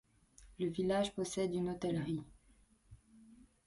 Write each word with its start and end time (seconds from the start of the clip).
Le 0.57 0.65
village 0.65 1.13
possède 1.13 1.53
une 1.53 1.69
hostellerie. 1.69 2.23